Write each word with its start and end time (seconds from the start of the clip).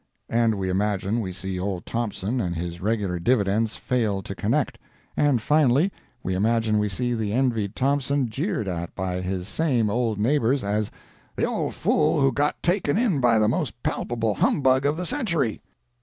And 0.31 0.55
we 0.55 0.67
imagine 0.67 1.21
we 1.21 1.31
see 1.31 1.59
old 1.59 1.85
Thompson 1.85 2.41
and 2.41 2.55
his 2.55 2.81
regular 2.81 3.19
dividends 3.19 3.75
fail 3.75 4.23
to 4.23 4.33
connect. 4.33 4.79
And 5.15 5.39
finally, 5.39 5.91
we 6.23 6.33
imagine 6.33 6.79
we 6.79 6.89
see 6.89 7.13
the 7.13 7.31
envied 7.31 7.75
Thompson 7.75 8.27
jeered 8.27 8.67
at 8.67 8.95
by 8.95 9.21
his 9.21 9.47
same 9.47 9.91
old 9.91 10.17
neighbors 10.17 10.63
as 10.63 10.89
"the 11.35 11.45
old 11.45 11.75
fool 11.75 12.19
who 12.19 12.31
got 12.31 12.63
taken 12.63 12.97
in 12.97 13.19
by 13.21 13.37
the 13.37 13.47
most 13.47 13.83
palpable 13.83 14.33
humbug 14.33 14.87
of 14.87 14.97
the 14.97 15.05
century." 15.05 15.61